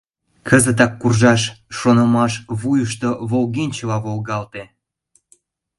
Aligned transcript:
«Кызытак 0.47 0.91
куржаш!»— 1.01 1.41
шонымаш 1.77 2.33
вуйышто 2.59 3.09
волгенчыла 3.29 3.97
волгалте. 4.05 4.63